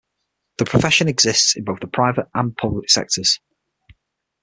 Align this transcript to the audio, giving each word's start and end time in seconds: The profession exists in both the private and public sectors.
The 0.57 0.65
profession 0.65 1.07
exists 1.07 1.55
in 1.55 1.63
both 1.63 1.79
the 1.81 1.85
private 1.85 2.25
and 2.33 2.57
public 2.57 2.89
sectors. 2.89 3.37